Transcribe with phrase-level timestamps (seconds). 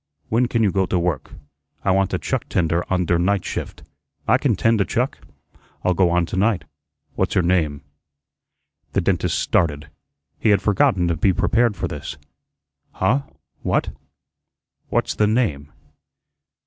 [0.29, 1.33] "When ken you go to work?
[1.85, 3.83] I want a chuck tender on der night shift."
[4.27, 5.19] "I can tend a chuck.
[5.83, 6.63] I'll go on to night."
[7.13, 7.83] "What's your name?"
[8.93, 9.91] The dentist started.
[10.39, 12.17] He had forgotten to be prepared for this.
[12.93, 13.21] "Huh?
[13.61, 13.89] What?"
[14.89, 15.71] "What's the name?"